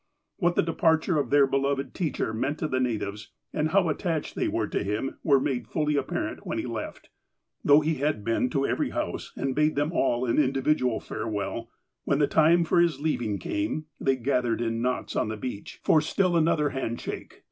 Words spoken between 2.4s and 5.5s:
to the natives, and how attached they were to him, were